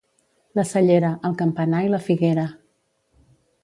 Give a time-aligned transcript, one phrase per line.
[0.59, 2.51] La Cellera, el campanar i la figuera.